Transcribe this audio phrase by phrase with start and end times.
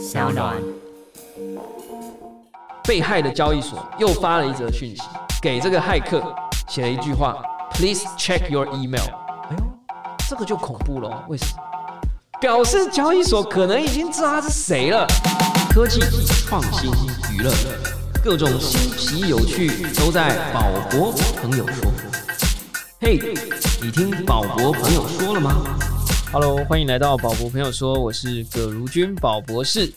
[0.00, 0.56] 小暖。
[2.84, 5.02] 被害的交易所又发了一则讯息，
[5.42, 6.34] 给这个骇客
[6.68, 7.36] 写了一句话
[7.74, 9.04] ：“Please check your email。”
[9.50, 9.62] 哎呦，
[10.26, 11.62] 这个就恐怖了，为什么？
[12.40, 15.06] 表示交易所可能已经知道他是谁了。
[15.68, 16.00] 科技
[16.46, 16.90] 创新
[17.30, 17.52] 娱乐，
[18.24, 21.12] 各种新奇有趣都在宝博
[21.42, 21.92] 朋友说。
[23.02, 23.18] 嘿，
[23.82, 25.56] 你听宝博朋友说了吗
[26.32, 29.92] ？Hello，欢迎来到宝博朋友说，我是葛如君宝博士。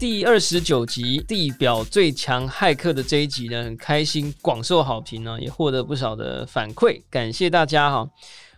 [0.00, 8.10] 第二十九集地表最强骇客的这一集呢，很开心，广受好评呢，也获得不少的反馈，感谢大家哈。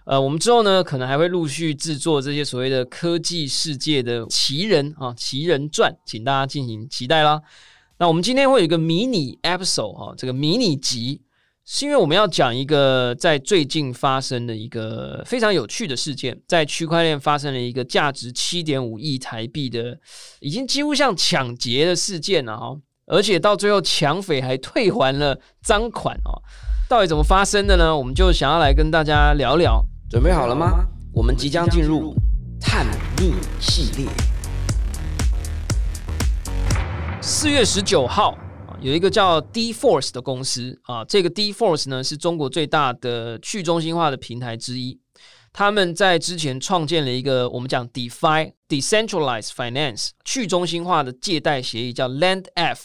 [0.06, 7.42] 呃，我们之后呢，可能还会陆续制作这些所谓的科技世界的奇人啊，奇人传，请大家进行期待啦。
[7.98, 11.20] 那我们今天会有一个迷你 episode 哈，这个迷你集。
[11.70, 19.98] 是因为我们要讲一个在最近发生的一个非常有趣的事件，在区块链发生了一个价值七点五亿台币的，
[20.40, 22.74] 已经几乎像抢劫的事件了哈，
[23.06, 26.40] 而且到最后抢匪还退还了赃款哦，
[26.88, 27.94] 到底怎么发生的呢？
[27.94, 30.86] 我们就想要来跟大家聊聊，准备好了吗？
[31.12, 32.14] 我们即将进入
[32.58, 32.86] 探
[33.18, 34.08] 秘系列，
[37.20, 38.34] 四月十九号。
[38.80, 45.00] 有一个叫 D Force 的公司啊，这个 D Force 呢是中国最大的去中心化的平台之一。
[45.52, 52.78] 他们在之前创建了一个我们讲 DeFi Decentralized Finance 去中心化的借贷协议，叫 LandF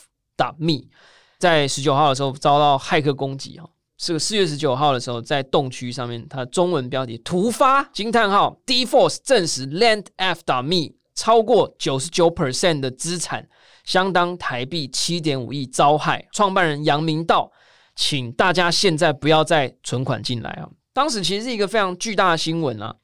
[0.57, 0.89] Me。
[1.37, 3.65] 在十九号的时候遭到骇客攻击啊，
[3.99, 13.47] 是个四月十九号的时候在洞区上面，它中文标题突发惊叹号 D Force 证实 LandF Me 超过九十九 percent 的资产。
[13.83, 17.51] 相当台币七点五亿遭害，创办人杨明道，
[17.97, 20.69] 请大家现在不要再存款进来啊！
[20.93, 22.95] 当时其实是一个非常巨大的新闻啊，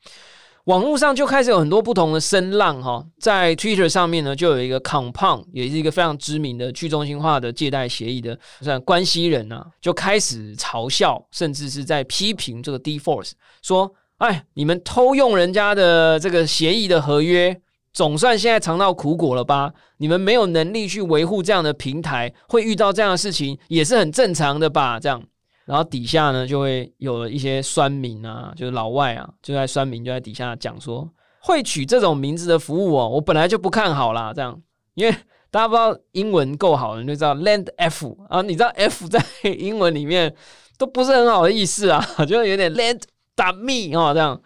[0.67, 17.61] 网络上就开始有很多不同的声浪哈，在 Twitter 上面呢，就有一个 Compound，也是一个非常知名的去中心化的借贷协议的算关系人啊，就开始嘲笑，甚至是在批评这个 D Force，说：“哎，你们偷用人家的这个协议的合约。”
[17.99, 19.73] 总算现在尝到苦果了吧？
[19.97, 24.97] 你们没有能力去维护这样的平台，会遇到这样的事情也是很正常的吧？
[24.97, 25.21] 这样，
[25.65, 31.09] 然后底下呢就会有了一些酸民啊，就是老外啊，就在酸民就在底下讲说，
[31.41, 34.31] 会取这种名字的服务哦，我本来就不看好啦。
[34.33, 34.57] 这样，
[34.93, 35.13] 因为
[35.51, 40.33] 大家不知道英文够好的，就知道 Land F 啊，你知道 F 在英文里面
[40.77, 43.01] 都不是很好的意思啊， 就有点 Land
[43.35, 44.41] 打 Me 啊这样。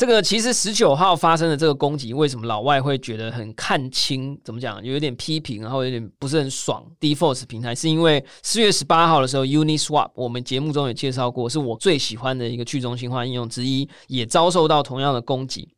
[0.00, 4.40] 这个其实十九号发生的这个攻击，为什么老外会觉得很看清？
[4.42, 4.82] 怎么讲？
[4.82, 6.82] 有点批评，然后有点不是很爽。
[6.98, 15.68] Default 平台是因为四月十八号的时候，Uniswap 我们节目中也介绍过，是我最喜欢的一个去中心化应用之一，也遭受到同样的攻击。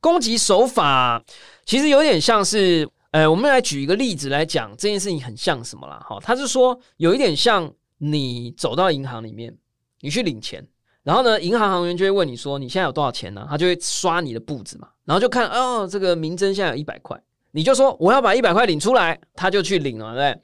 [0.00, 1.22] 攻击手法
[1.64, 6.04] 其实有点像是，呃，我们来举一个例子来讲这件事情很像什么啦？
[6.04, 9.56] 哈，他是说有一点像你走到银行里面，
[10.00, 10.66] 你去领钱。
[11.04, 17.20] 然后呢，银行行员就会问你说：“你现在有多少钱呢？”他就会刷你的步子嘛，然后就看哦，这个明真现在有一百块，
[17.50, 20.40] 你就说我要把一百块领出来，他就去领了，对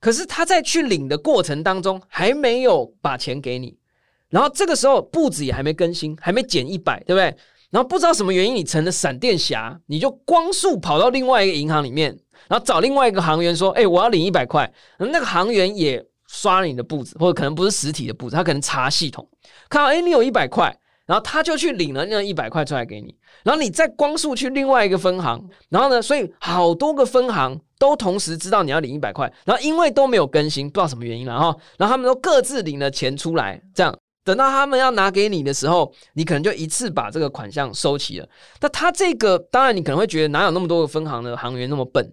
[0.00, 3.78] 可是他在去领的过程当中还没有把钱给你，
[4.30, 7.32] 然后这个时候步子也还没更新，还没减一百，对不对？
[7.70, 12.18] 然后不知道什么原因，你成了闪电侠，你就光速跑到另外一个银行里面，
[12.48, 16.04] 然后找另外一个行员说：“哎，我要领一百块。”那个行员也。
[16.32, 19.28] 刷你的步子，或者可能不是实体的步子，他可能查系统，
[19.68, 20.74] 看到哎你有一百块，
[21.04, 33.92] 然后他就去领了那一百块出来给你，然后你再光速去另外一个分行，然后呢，所以好多个分行都同时知道你要领一百块，然后因为都没有更新，不知道什么原因了哈，然后他们都各自领了钱出来，这样
[34.22, 38.28] 等到他们要拿给你的时候，你可能就一次把这个款项收齐了。
[38.60, 42.08] 那他这个当然你可能会觉得哪有那么多个分行的行员那么笨。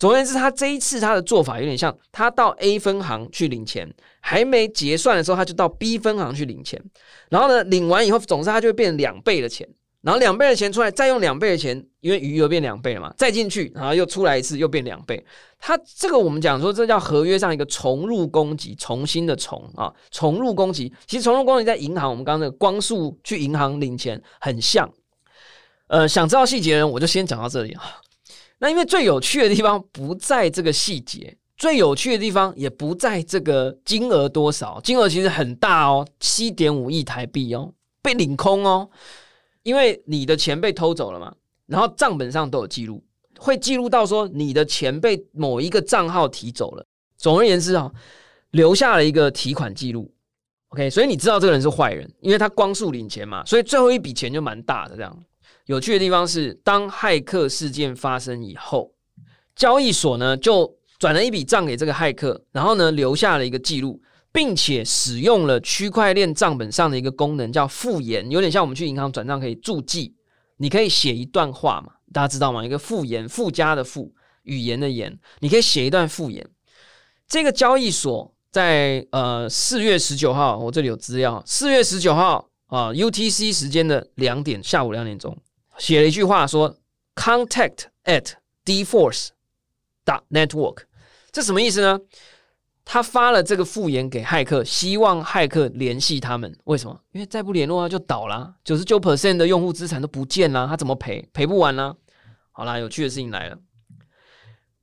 [0.00, 3.88] 总而言之，他这一次他的做法有点像，他到 A 分行去领钱，
[4.20, 6.82] 还没结算的时候，他就到 B 分行去领钱。
[7.28, 9.68] 然后呢，领完以后，总之他就会变两倍的钱。
[10.00, 15.22] 然后两倍的钱出来，再用两倍的钱，因为余额变两倍了嘛，再进去，然后又出来一次，又变两倍。
[15.58, 20.90] 他这个我们讲说，这叫合约上一个重入攻击，重新的重啊，重入攻击。
[21.06, 24.90] 其实重入攻击在银行，我们刚刚的光速去银行领钱很像。
[25.88, 27.82] 呃，想知道细节的人，我就先讲到这里啊。
[28.60, 37.72] 那因为最有趣的地方不在这个细节，最有趣的地方也不在这个金额多少，金额其实很大哦，七点五亿台币哦，
[38.02, 38.88] 被领空哦，
[39.62, 41.34] 因为你的钱被偷走了嘛，
[41.66, 43.02] 然后账本上都有记录，
[43.38, 46.84] 会记录到说你的钱被某一个账号提走了。
[47.16, 47.90] 总而言之啊，
[48.50, 50.12] 留下了一个提款记录
[50.68, 55.24] ，OK，所以你知道这个人是坏人，因为他光速领钱嘛，所以最后一笔钱就蛮大的这样。
[55.70, 58.92] 有趣的地方是，当骇客事件发生以后，
[59.54, 64.02] 交易所呢就转了一笔账给这个骇客，然后呢留下了一个记录，
[64.32, 70.12] 并且使用了区块链账本上的一个功能，叫复言，有点像我们去银行转账可以注记，
[70.56, 72.64] 你可以写一段话嘛，大家知道吗？
[72.64, 74.12] 一个复言，附加的附，
[74.42, 76.44] 语言的言，你可以写一段复言。
[77.28, 85.38] 这个交易所在呃四月十九号，我这里有资料，四月十九号啊 UTC 时间的两点，下午两点钟，
[85.80, 86.76] 写了一句话说
[87.16, 88.34] ：“Contact at
[88.64, 89.28] dforce
[90.04, 90.82] dot network。”
[91.32, 91.98] 这什么意思呢？
[92.84, 96.54] 他发了这个复言给骇客，希望骇客联系他们。
[96.64, 97.00] 为什么？
[97.12, 101.26] 因为再不联络啊，就倒了，九十九 percent 的用户资产都不见了，他怎么赔？
[101.32, 101.94] 赔不完呢？
[102.52, 103.56] 好啦，有趣的事情来了，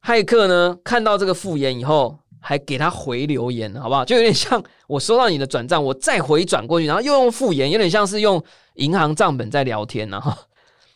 [0.01, 4.05] 骇客呢看到这个复言以后，还给他回留言，好不好？
[4.05, 8.41] 就有点像我收到你的转账，我再回转过去，然后又用复言，有点像是用
[8.75, 10.21] 银行账本在聊天，呢，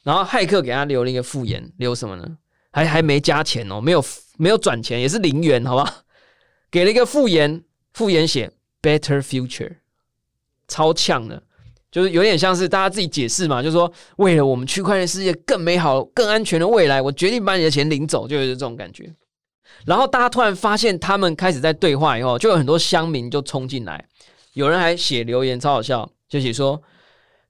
[0.03, 2.37] 然后骇客给他留了一个复言，留什么呢？
[2.71, 4.03] 还还没加钱哦，没有
[4.37, 6.03] 没有转钱，也是零元，好吧？
[6.71, 7.63] 给了一个复言，
[7.93, 8.49] 复言写
[8.81, 9.75] “better future”，
[10.67, 11.43] 超呛的，
[11.91, 19.13] 就是有点像是大家自己解释嘛，就是说为了我们区块链世界更美好、更安全的未来，我决定把你的钱领走，就是这种感觉。
[19.85, 24.07] 然后大家突然发现他们开始在对话以后，就有很多乡民就冲进来，
[24.53, 26.81] 有人还写留言，超好笑，就写说。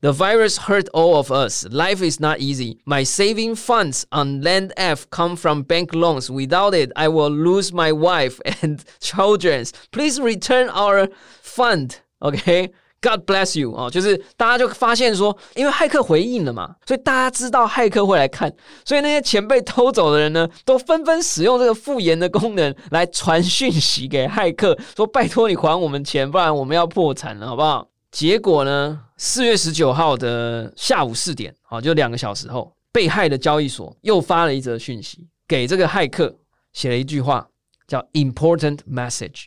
[0.00, 1.66] The virus hurt all of us.
[1.70, 2.78] Life is not easy.
[2.84, 6.30] My saving funds on Land F come from bank loans.
[6.30, 9.64] Without it, I will lose my wife and children.
[9.90, 11.08] Please return our
[11.42, 12.00] fund.
[12.20, 12.72] OK.
[13.02, 18.52] God bless you 哦，就是大家就发现说，因为骇客回应了嘛，所以大家知道骇客会来看，
[18.84, 27.86] 所以那些钱被偷走的人呢，都纷纷使用这个复言的功能来传讯息给骇客，说拜托你还我们钱，不然我们要破产了，好不好？
[28.11, 29.05] 结果呢？
[29.15, 36.35] 四月十九号的下午四点，好，就两个小时后，被害的交易所又发了一则讯息给这个骇客，
[36.73, 37.47] 写了一句话，
[37.87, 39.45] 叫 “important message,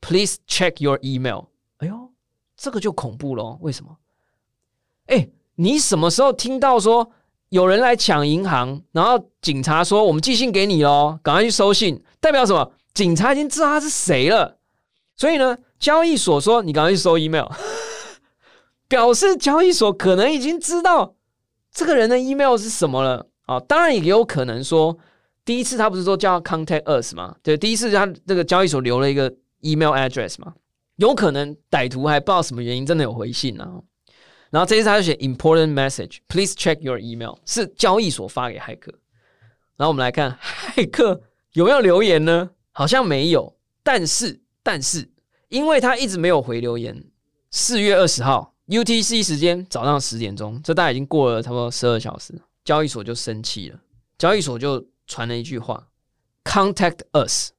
[0.00, 1.44] please check your email”。
[1.78, 2.10] 哎呦，
[2.56, 3.96] 这个就恐怖了，为什么？
[5.06, 7.12] 哎，你什么时候听到说
[7.50, 12.72] 有人来抢银行，然后警察说我们寄信给你喽，赶快去收信，代表什么？
[12.92, 14.58] 警察已经知道他是谁了，
[15.14, 17.46] 所以呢，交易所说你赶快去收 email。
[18.90, 21.14] 表示交易所可能已经知道
[21.70, 23.60] 这个人的 email 是什么了啊！
[23.60, 24.98] 当然也有可能说，
[25.44, 27.36] 第一次他不是说叫 contact us 吗？
[27.40, 30.54] 对，第一次他这个交易所留了一个 email address 嘛，
[30.96, 33.80] 有可能歹徒还不知道什么原因真的有回信啊。
[34.50, 38.90] 然后这次他就写 important message，please check your email，是交易所发给骇客。
[39.76, 40.36] 然后我们来看
[40.74, 41.22] 骇客
[41.52, 42.50] 有没有留言呢？
[42.72, 45.08] 好像没有，但是但是
[45.48, 47.04] 因为他一直没有回留言，
[47.52, 48.52] 四月二十号。
[48.70, 52.32] UTC 时间早上十点钟，这大概已经过了差不多十二小时，
[52.64, 53.80] 交易所就生气了，
[54.16, 55.88] 交易所就传了一句话
[56.44, 57.50] ：“Contact us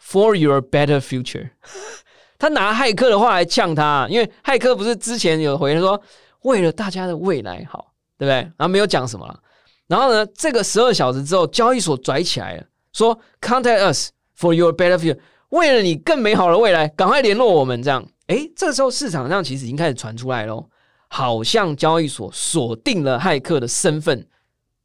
[0.00, 1.50] for your better future。
[2.38, 6.00] ”他拿骇客的话来呛他，因为骇客不是之前有回说
[6.42, 8.34] 为了大家的未来好，对不对？
[8.34, 9.40] 然后没有讲什么了。
[9.88, 15.18] 然后呢，这个十二小时之后，交易所拽起来了，说：“Contact us for your better future。”
[15.50, 18.06] 为了你更美好的未来，赶快联络我们，这样。
[18.28, 20.68] 哎，这时候市场上其实已经开始传出来喽，
[21.08, 24.26] 好像交易所锁定了骇客的身份。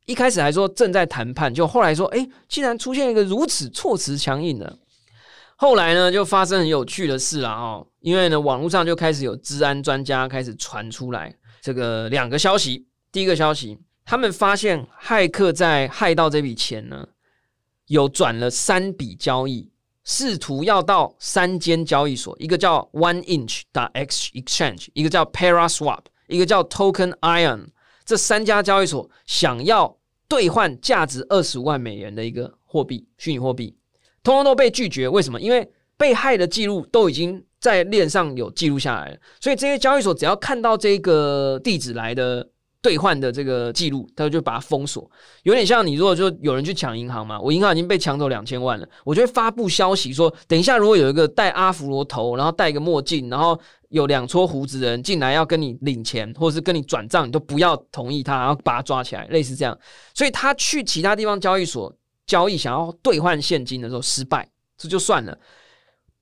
[0.06, 4.80] 一开始还说正在谈判，就后来说，哎，竟然出现一个如此措辞强硬的。
[5.56, 12.88] 后来呢，就发生很有趣的事了哦，因为呢，网络上就开始有治安专家开始传出来这个两个消息。
[13.12, 17.08] 第一个消息，他们发现骇客在害到这笔钱呢，
[17.88, 19.72] 有转了三笔交易。
[20.10, 27.68] 试图要到三间交易所，一个叫 One Inch 的 X Exchange，一个叫 Paraswap，一个叫 Token Iron，
[28.06, 29.98] 这三家交易所想要
[30.30, 33.76] 兑换价值二十万美元的一个货币，虚拟货币，
[34.24, 35.10] 通通都被拒绝。
[35.10, 35.42] 为什么？
[35.42, 42.50] 因为被害的记录都已经在链上有记录下来了，所以这些交易所只要看到这个地址来的。
[42.82, 45.10] 兑换的这个记录，他就把它封锁，
[45.44, 59.78] 有点像你如果就有人去抢银行嘛，我银行已经被抢走两千万了，我就会发布消息说，等一下如果有一个戴阿弗罗头，然后戴一个墨镜，然后有两撮胡子人进来要跟你领钱，或者是跟你转账，你都不要同意他，然后把他抓起来，类似这样。
[60.14, 61.94] 所以他去其他地方交易所
[62.26, 65.38] 交易，想要兑换现金的时候失败，这就算了。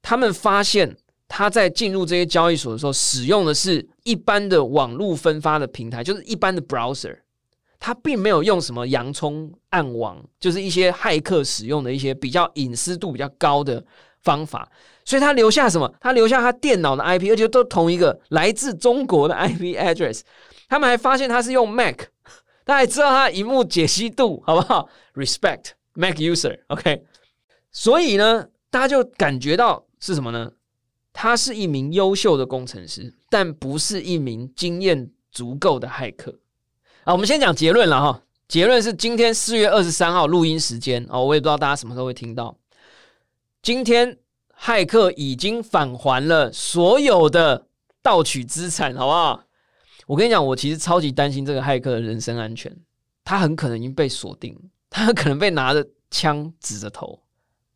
[0.02, 0.96] 他们发现。
[1.38, 7.14] 他在进入这些交易所的时候，使用的是一般的网络分发的平台，就是一般的 browser。
[7.78, 13.84] 他并没有用什么洋葱暗网，就是一些骇客使用的一些比较隐私度比较高的
[14.22, 14.66] 方法。
[15.04, 15.94] 所以他留下什么？
[16.00, 20.22] 他留下他电脑的 IP，而且都同一个来自中国的 IP address。
[20.70, 21.98] 他们还发现他是用 Mac，
[22.66, 27.04] 他还知道他荧幕解析度好不好？Respect Mac user，OK。
[27.74, 30.50] 所以呢，大家就感觉到是什么呢？
[31.18, 36.38] 他是一名优秀的工程师，但不是一名经验足够的骇客。
[37.06, 38.22] 啊，我们先讲结论了哈。
[38.50, 42.58] 结论是今天四月二十三号录音时间哦，我也不知道大家什么时候会听到。
[43.64, 44.18] 今天
[44.60, 47.66] 骇客已经返还了所有的
[48.02, 49.42] 盗取资产，好不好？
[50.08, 52.76] 我跟你讲，我其实超级担心这个骇客的人身安全，
[53.24, 57.22] 他很可能已经被锁定，他很可能被拿着枪指着头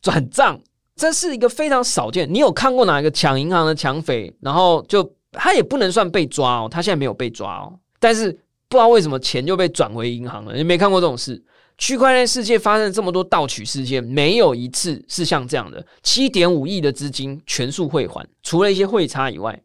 [0.02, 0.60] 转账。
[1.00, 2.30] 这是一个非常少见。
[2.30, 8.30] 你有看过哪一个抢银行的抢匪，然后就他也不能算被抓哦，他现在没有被抓哦，但是
[8.68, 10.54] 不知道为什么钱就被转回银行了。
[10.54, 11.42] 你没看过这种事？
[11.78, 19.58] 区块链世界发生这么多盗取事件，没有一次是像这样的，七点五亿的资金全数汇还，除了一些汇差以外。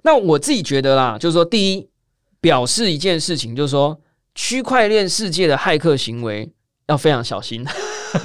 [0.00, 1.86] 那我自己觉得啦，就是说，第一，
[2.40, 4.00] 表示一件事情，就是说，
[4.34, 6.50] 区块链世界的骇客行为
[6.86, 7.62] 要非常小心。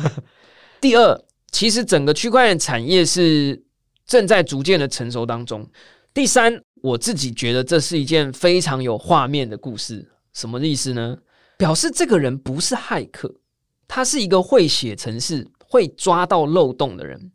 [0.80, 1.22] 第二。
[1.52, 3.64] 其实整个区块链产业是
[4.06, 5.68] 正在逐渐的成熟当中。
[6.14, 10.10] 第三，我自己觉得这是一件非常有画面的故事。
[10.34, 11.18] 什么意思呢？
[11.58, 13.34] 表示这个人不是骇客，
[13.88, 17.32] 他是一个会写程式、会抓到漏洞的人。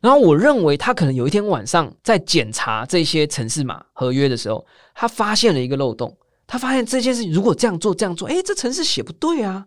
[0.00, 6.16] 然后我认为他可能有一天晚上在检查这些程式码合约的时候，他发现了一个漏洞。
[6.46, 9.66] 他发现这件事情如果这样做、这样做，诶，这程式写不对啊。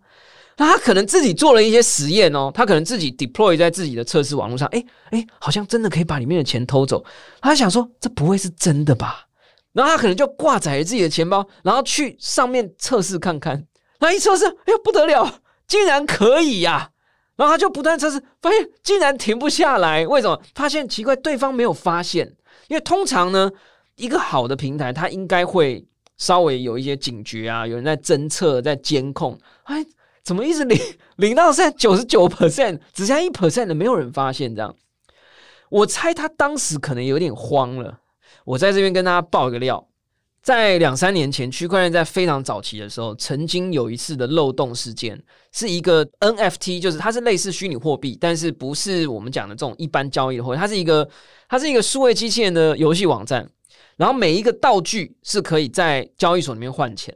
[0.57, 7.03] 那他可能自己做了一些实验哦，他可能自己 deploy 在自己的测试网络上，哎哎，好像真的可以把里面的钱偷走。
[7.41, 9.25] 他想说，这不会是真的吧？
[9.73, 13.65] 然后他可能就挂载自己的钱包，然后去上面测试看看。
[13.99, 16.89] 那一测试，哎呦不得了，竟然可以呀！
[17.37, 20.05] 然后他就不断测试，发现竟然停不下来。
[20.05, 20.39] 为什么？
[20.53, 22.27] 发现奇怪，对方没有发现。
[22.67, 23.49] 因为通常呢，
[23.95, 25.83] 一个好的平台，它应该会
[26.17, 29.39] 稍微有一些警觉啊，有人在侦测、在监控。
[29.63, 29.83] 哎。
[30.23, 30.79] 怎么一直领
[31.17, 34.75] 领到现在九十九 percent，只剩一 percent 的没有人发现这样？
[35.69, 37.99] 我猜他当时可能有点慌了。
[38.43, 39.87] 我在这边跟大家爆一个料，
[40.41, 51.07] 在两三年前，区块链在非常早期的时候，曾经有一次的漏洞事件，是一个 NFT，就是它是类似虚拟货币，但是不是我们讲的这种一般交易的货币，它是一个
[51.47, 53.47] 它是一个数位机器人的游戏网站，
[53.95, 57.15] 然后每一个道具是可以在交易所里面换钱。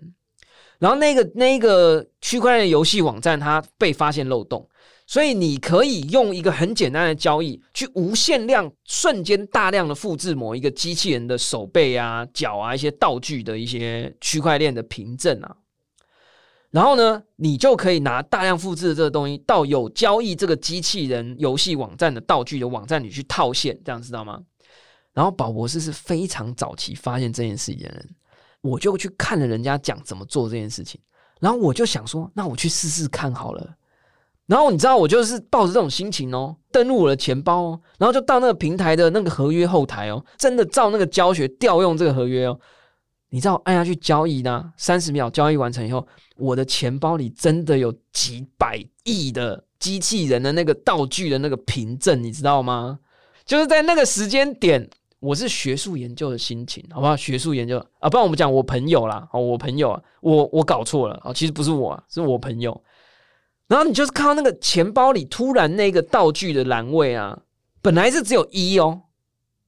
[0.85, 4.69] 然后那个那个区块链游戏网站它被发现漏洞，
[5.07, 15.55] 所以你可以用一个很简单的交易去无限量瞬间大量的复制某一个机器人的手背啊、脚啊一些道具的一些区块链的凭证啊，
[16.69, 24.39] 然后呢，你就可以拿大量复制的这个东西到有交易这个机器人游戏网站的道具的网站里去套现，这样知道吗？
[25.13, 28.09] 然后宝博士是非常早期发现这件事情的人。
[28.65, 30.99] 我就去看了人家讲怎么做这件事情，
[31.39, 33.75] 然后我就想说，那我去试试看好了。
[34.47, 42.59] 然后你知道，我就是抱着这种心情哦，登录我的钱包哦，然后就到那个平台的那个合约后台哦，真的照那个教学调用这个合约哦。
[43.29, 46.07] 你知道，按下去交易呢，三十秒交易完成以后，
[46.37, 52.99] 我的钱包里真的有几百亿的机器人的那个道具的那个凭证，你知道吗？
[53.45, 54.89] 就是在那个时间点。
[55.25, 57.17] 我是学术研究的心情，好不好？
[57.17, 62.79] 学术研究啊，不然我们讲我朋友啦，哦，我朋友啊，我我搞错了啊，其实不是我，是我朋友。
[63.67, 67.39] 然后你就是看到那个钱包里突然那个道具的栏位啊，
[67.81, 69.01] 本来是只有一哦，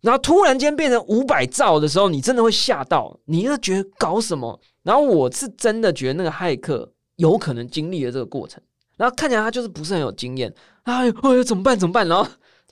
[0.01, 4.59] 然后突然间变成五百兆的时候，你真的会吓到，你就觉得搞什么？
[4.83, 8.61] 然后我是真的觉得那个骇客有可能经历了这个过程，
[8.95, 11.75] 然后看起来他就是不是很有经验，哎呦，怎么办？
[11.79, 12.07] 怎么办？
[12.07, 12.29] 然后。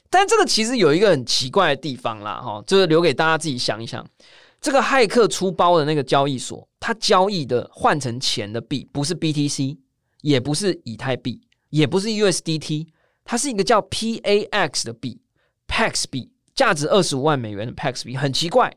[0.09, 4.05] 但这个其实有一个很奇怪的地方啦，哈，就是留给大家自己想一想。
[4.61, 9.77] 这个骇客出包的那个交易所，它交易的换成钱的币不是 BTC，
[10.21, 12.87] 也不是以太币，也不是 USDT，
[13.23, 15.21] 它是一个叫 PAX 的币
[15.67, 18.75] ，PAX 币价值二十五万美元的 PAX 币，很奇怪。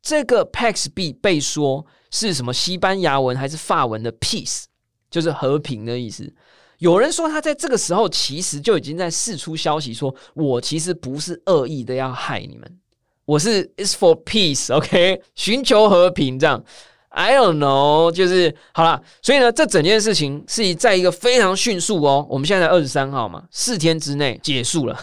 [0.00, 4.64] 这个 PAX 币被说是什么西班牙文还是法文的 peace，
[5.10, 6.34] 就是和平的意思。
[6.78, 12.78] 有人说他在这个时候其实就已经在释出消息，说我其实不是恶意的要害你们，
[13.24, 16.64] 我是 is for peace，OK， 寻求和平这样。
[17.10, 19.02] I don't know，就是好了。
[19.22, 24.96] 所以呢，这整件事情是在一个非常迅速哦，我们现在二十三号嘛，四天之内结束了。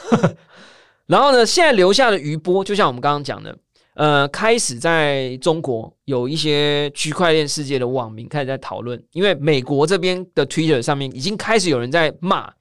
[1.07, 3.57] 然后呢，现在留下的余波，就像我们刚刚讲的。
[3.95, 12.51] 呃，开始在中国有一些区块链世界的网民开始在讨论，因为美国这边的 Twitter 上面已经开始有人在骂，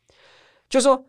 [0.68, 1.04] 就说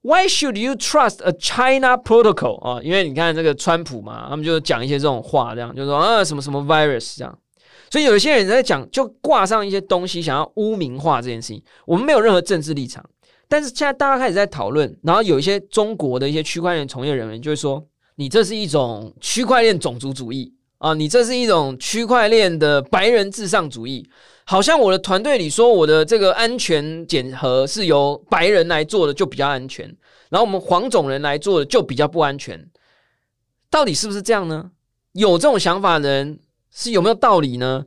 [0.00, 2.80] Why should you trust a China protocol 啊？
[2.82, 7.38] 因为你看这个川普嘛，他们就讲一些这种话，这样就说啊什么什么 virus 这样，
[7.90, 11.62] 所以有一些人在讲，就挂上一些东西，想要污名化这件事情。
[11.84, 13.04] 我们没有任何政治立场，
[13.48, 17.84] 但是现在大家开始在讨论，然后有一些中国的一些区块链从业人员就会说，
[18.20, 24.10] 你这是一种区块链种族主义啊，你这是一种区块链的白人至上主义，
[24.44, 29.86] 好像我的团队里说我的这个安全检核是由白人来做的就比较安全，
[30.30, 32.68] 然后我们黄种人来做的就比较不安全，
[33.70, 34.72] 到底是不是这样呢？
[35.12, 36.40] 有这种想法的人
[36.72, 37.86] 是有没有道理呢？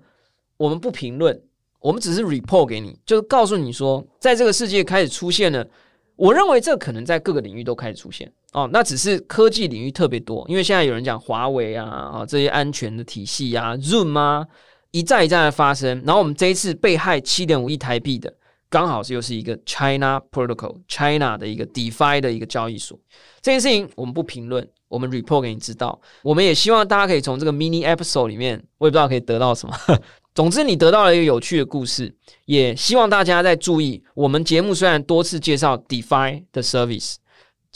[0.55, 1.41] 我们不评论。
[1.81, 5.67] 我们只是 report 给你，就是告诉你说，在这个世界开始出现了。
[6.15, 8.69] 我认为这可能在各个领域都开始出现哦。
[8.71, 14.45] 那只是科技领域特别多，因为现在有人讲华为啊啊这些安全的体系啊，Zoom 啊
[14.91, 16.01] 一再一再的发生。
[16.05, 18.33] 然后我们这一次被害七点五亿台币的，
[18.69, 22.99] 刚好是又是一个 China Protocol China 的一个 DeFi 的一个交易所。
[23.41, 25.99] 这件事情我们不评论，我们 report 给你知道。
[26.21, 29.75] 我们也希望大家可以从这个 mini episode 里面，我也不知道可以得到什么。
[30.33, 32.13] 总之，你得到了一个有趣的故事，
[32.45, 34.01] 也希望大家在注意。
[34.13, 37.15] 我们节目虽然多次介绍 DeFi 的 service，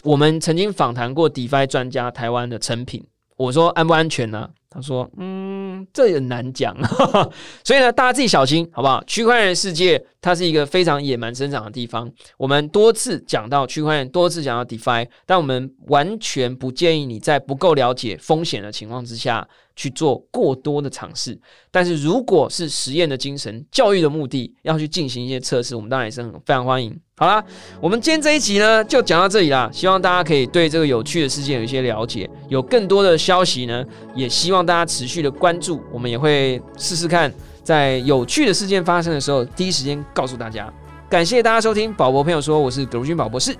[0.05, 3.03] 我们曾经访谈过 DeFi 专家台湾的成品。
[3.37, 4.51] 我说安不安全呢？
[4.75, 6.75] 他说：“嗯，这也难讲。
[7.63, 9.01] ”所以呢，大家自己小心，好不好？
[9.05, 12.11] 区块链世界它是一个非常野蛮生长的地方。
[12.37, 19.47] 我们多次讲到区块链，多次讲到 DeFi，但我们完全不建议你在不够了解风险的情况之下。
[19.77, 21.37] 去做过多的尝试，
[21.69, 26.97] 但是如果是实验的精神、教育的目的，要去进行一些测试，我们当然也是很非常欢迎。
[27.17, 27.43] 好啦，
[27.81, 33.83] 我们今天这一集呢就讲到这里啦，希望大家可以对这个有趣的事件有一些了解，有更多的消息呢，
[34.15, 37.31] 也希望大家持续的关注，我们也会试试看，
[37.63, 40.71] 在有趣的事件发生的时候，第一时间告诉大家。
[41.07, 43.55] 感谢大家收听宝博朋友说，我是葛如君宝博士。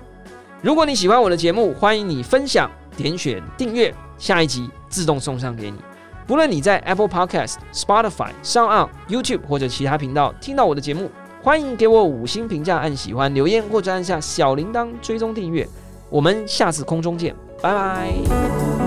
[0.62, 5.78] 如果你喜欢我的节目，欢迎你分享、点选订阅，下一集自动送上给你。
[6.26, 11.08] 不论你在 Apple Podcast、Spotify、上岸 YouTube 或者其他频道听到我的节目，
[11.40, 15.68] 欢迎给我五星评价、按喜欢、留言或者按下小铃铛追踪订阅。
[16.10, 18.85] 我们下次空中见，拜拜。